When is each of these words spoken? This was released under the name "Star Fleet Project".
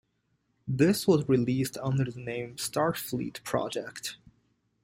This 0.67 1.05
was 1.07 1.29
released 1.29 1.77
under 1.77 2.05
the 2.09 2.19
name 2.19 2.57
"Star 2.57 2.95
Fleet 2.95 3.39
Project". 3.43 4.17